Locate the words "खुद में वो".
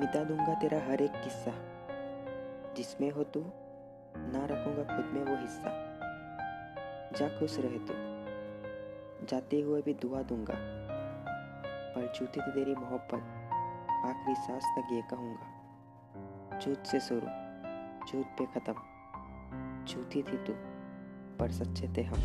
4.96-5.36